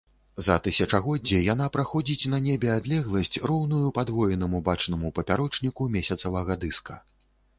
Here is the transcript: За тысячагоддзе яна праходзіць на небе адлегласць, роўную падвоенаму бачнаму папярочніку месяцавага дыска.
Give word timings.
За 0.43 0.55
тысячагоддзе 0.67 1.41
яна 1.53 1.65
праходзіць 1.75 2.29
на 2.33 2.39
небе 2.45 2.71
адлегласць, 2.77 3.37
роўную 3.51 3.91
падвоенаму 3.99 4.61
бачнаму 4.69 5.11
папярочніку 5.19 5.91
месяцавага 5.97 6.57
дыска. 6.65 7.01